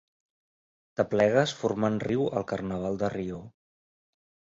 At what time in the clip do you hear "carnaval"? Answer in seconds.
2.53-2.97